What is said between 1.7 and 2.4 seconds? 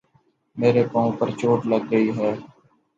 لگ گئی ہے